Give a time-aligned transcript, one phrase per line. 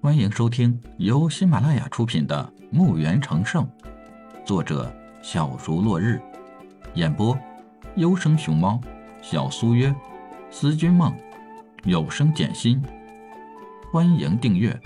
[0.00, 3.66] 欢迎收听由喜马拉雅出品的《墓园成圣》，
[4.44, 4.94] 作者
[5.24, 6.22] 小竹落日，
[6.94, 7.36] 演播
[7.96, 8.80] 优生熊猫、
[9.20, 9.92] 小苏约、
[10.52, 11.12] 思君梦、
[11.82, 12.80] 有声简心。
[13.92, 14.80] 欢迎订阅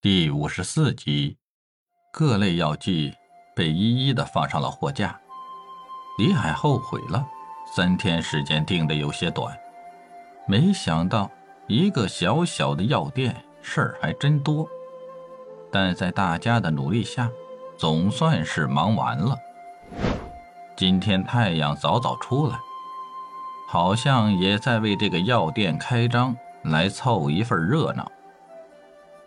[0.00, 1.36] 第五十四集。
[2.10, 3.12] 各类药剂
[3.54, 5.20] 被一一的放上了货架。
[6.16, 7.26] 李海后悔了，
[7.76, 9.54] 三天时间定的有些短，
[10.46, 11.30] 没想到
[11.66, 14.68] 一个小小的药店事儿还真多。
[15.70, 17.30] 但在大家的努力下，
[17.76, 19.36] 总算是忙完了。
[20.76, 22.58] 今天太阳早早出来，
[23.68, 28.10] 好像也在为这个药店开张来凑一份热闹。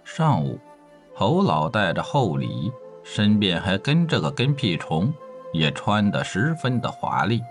[0.03, 0.59] 上午。
[1.17, 2.69] 侯老带着厚礼，
[3.01, 5.13] 身边还跟着个跟屁虫，
[5.53, 7.41] 也穿得十分的华丽。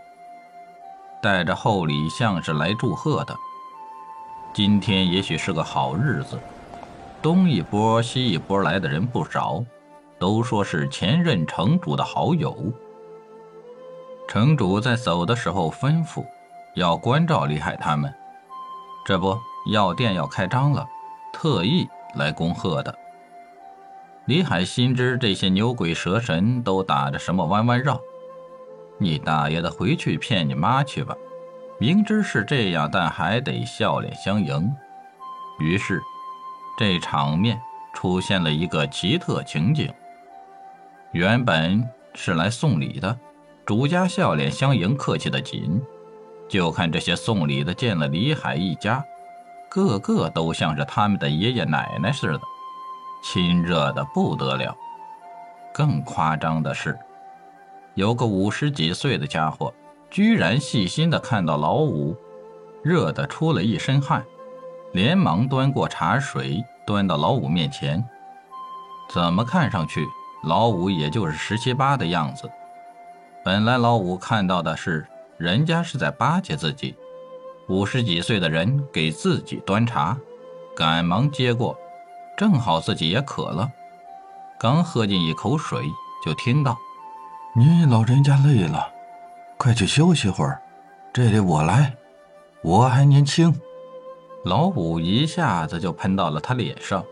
[1.22, 3.34] 带着厚礼，像是来祝贺的。
[4.54, 6.38] 今天也许是个好日子，
[7.20, 9.64] 东一波西一波来的人不少，
[10.16, 12.56] 都说是前任城主的好友。
[14.28, 16.24] 城主在走的时候吩咐，
[16.76, 18.14] 要关照李海他们。
[19.04, 19.36] 这不，
[19.72, 20.86] 药店要开张了，
[21.32, 22.96] 特意来恭贺的。
[24.26, 28.00] 李海心知这些牛鬼蛇神都打着什么弯弯绕，
[28.98, 31.16] 你大爷的，回去骗你妈去吧！
[31.78, 34.74] 明知是这样，但还得笑脸相迎。
[35.58, 36.00] 于是，
[36.78, 37.60] 这场面
[37.92, 39.92] 出现了一个奇特情景：
[41.12, 43.18] 原本是来送礼的，
[43.66, 45.82] 主家笑脸相迎，客气的紧。
[46.48, 49.04] 就看这些送礼的见了李海一家，
[49.68, 52.40] 个个都像是他们的爷爷奶奶似的。
[53.22, 54.76] 亲热的不得了，
[55.72, 56.98] 更夸张的是，
[57.94, 59.72] 有个五十几岁的家伙，
[60.14, 62.16] 居然细心的看到老五，
[62.84, 64.24] 热得出了一身汗，
[64.92, 68.08] 连忙端过茶水，端到老五面前。
[69.10, 70.06] 怎么看上去，
[70.44, 72.48] 老五也就是十七八的样子。
[73.44, 75.04] 本来老五看到的是，
[75.36, 76.94] 人家是在巴结自己，
[77.66, 80.16] 五十几岁的人给自己端茶，
[80.76, 81.76] 赶忙接过。
[82.36, 83.68] 正好自己也渴了，
[84.60, 85.84] 刚喝进一口水，
[86.24, 86.78] 就听到
[87.58, 88.93] ：“你老人家累了，
[89.56, 90.60] 快去休息会儿，
[91.12, 91.94] 这里我来，
[92.62, 93.54] 我还年轻。”
[94.44, 97.02] 老五一下子就喷到了他脸上，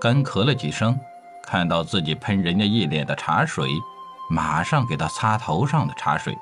[0.00, 0.98] 干咳了几声，
[1.44, 3.68] 看到自己喷人家一脸的茶水，
[4.28, 6.36] 马上给他擦头上的茶水。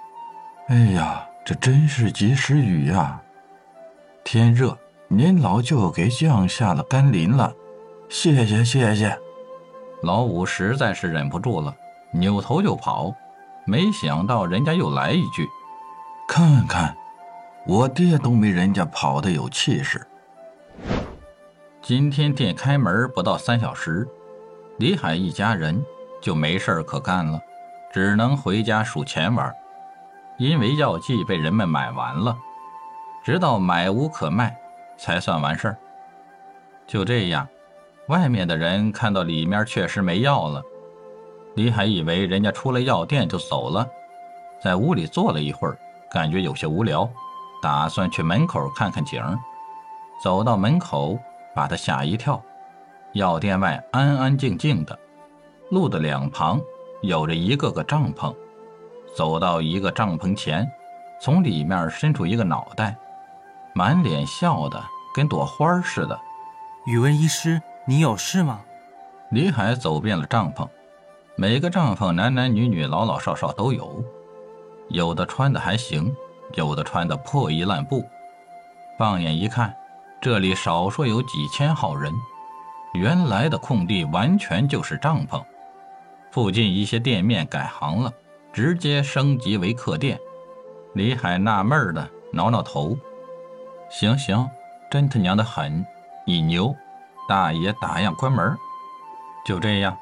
[0.69, 3.21] 哎呀，这真是及时雨呀！
[4.25, 4.79] 天热，
[5.09, 7.53] 您老就给降下了甘霖了。
[8.09, 9.19] 谢谢谢谢，
[10.03, 11.75] 老五实在是忍不住了，
[12.13, 13.15] 扭头就跑。
[13.67, 15.49] 没想到人家又来一句
[16.29, 16.95] ：“看看，
[17.67, 20.07] 我爹都没人家跑的有气势。”
[21.81, 24.07] 今天店开门不到三小时，
[24.79, 25.85] 李海一家人
[26.21, 27.41] 就没事可干了，
[27.93, 29.53] 只能回家数钱玩。
[30.37, 32.37] 因为药剂被人们买完了，
[33.23, 34.57] 直到买无可卖，
[34.99, 35.77] 才算完事儿。
[36.87, 37.47] 就这样。
[38.09, 40.63] 外面的人看到里面确实没药了，
[41.55, 43.89] 李海以为人家出了药店就走了，
[44.61, 45.79] 在屋里坐了一会儿，
[46.11, 47.09] 感觉有些无聊，
[47.63, 49.23] 打算去门口看看景。
[50.23, 51.19] 走到门口，
[51.55, 52.43] 把他吓一跳。
[53.13, 54.99] 药店外安安静静的，
[55.71, 56.61] 路的两旁
[57.03, 58.35] 有着一个个帐篷。
[59.17, 60.69] 走到一个帐篷前，
[61.21, 62.97] 从里面伸出一个脑袋，
[63.75, 64.83] 满脸笑的
[65.15, 66.21] 跟朵花似的。
[66.87, 67.63] 宇文医师。
[67.87, 68.63] 你有事吗？
[69.29, 70.67] 李海走遍了帐篷，
[71.37, 74.05] 每个帐篷男男女女、老老少少都有，
[74.89, 76.15] 有的穿的还行，
[76.55, 78.05] 有的穿的破衣烂布。
[78.97, 79.75] 放眼一看，
[80.21, 82.13] 这里少说有几千号人。
[82.95, 85.43] 原来的空地完全就是帐篷，
[86.31, 88.13] 附近一些店面改行了，
[88.53, 90.17] 直接升级为客店。
[90.93, 92.97] 李海纳闷的挠挠头，
[93.91, 94.49] 行行，
[94.89, 95.85] 真他娘的狠，
[96.25, 96.73] 你牛！
[97.29, 98.57] 大爷打烊关门，
[99.45, 99.99] 就这样，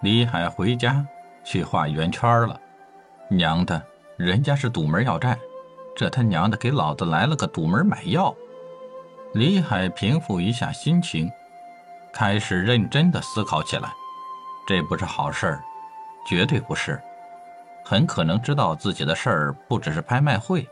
[0.00, 1.04] 李海回家
[1.42, 2.60] 去画圆圈了。
[3.28, 3.82] 娘的，
[4.16, 5.36] 人家是堵门要债，
[5.96, 8.34] 这他娘的给老子来了个堵门买药。
[9.34, 11.28] 李海平复一下心情，
[12.12, 13.92] 开始认真的思考起来。
[14.68, 15.64] 这不是好事儿，
[16.26, 17.00] 绝对不是。
[17.84, 20.68] 很可能知道自己的事儿不只是拍卖会，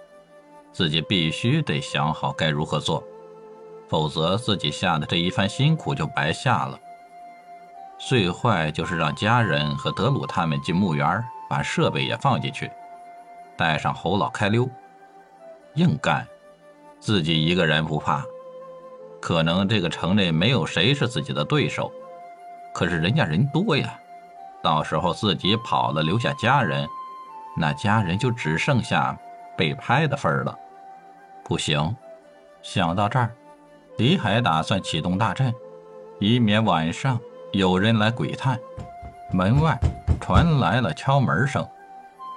[0.72, 3.02] 自己必须得想好该如何做。
[3.88, 6.78] 否则，自己下的这一番辛苦就白下了。
[7.98, 12.70] 最坏就是让家人和德鲁他们进墓园，把设备也放进去，
[13.56, 14.68] 带上侯老开溜，
[15.74, 16.26] 硬干。
[16.98, 18.24] 自己一个人不怕，
[19.20, 21.92] 可能这个城里没有谁是自己的对手，
[22.74, 23.98] 可是人家人多呀，
[24.62, 26.88] 到时候自己跑了留下家人，
[27.56, 29.16] 那家人就只剩下
[29.56, 30.58] 被拍的份儿了。
[31.44, 31.94] 不行，
[32.62, 33.30] 想到这儿，
[33.98, 35.54] 李海打算启动大阵，
[36.18, 37.20] 以免晚上
[37.52, 38.58] 有人来鬼探。
[39.32, 39.78] 门外
[40.20, 41.66] 传来了敲门声，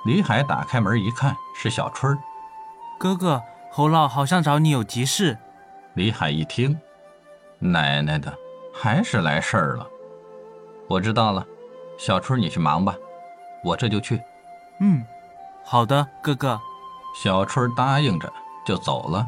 [0.06, 2.18] 李海打开门一看，是小春儿。
[2.98, 3.42] 哥哥，
[3.72, 5.38] 侯老好像找你有急事。
[5.94, 6.78] 李海一听，
[7.60, 8.34] 奶奶的，
[8.74, 9.88] 还是来事儿了。
[10.88, 11.46] 我知道了，
[11.98, 12.96] 小春你去忙吧，
[13.64, 14.22] 我这就去。
[14.80, 15.06] 嗯，
[15.64, 16.60] 好的，哥哥。
[17.16, 18.32] 小春答应着
[18.66, 19.28] 就走了。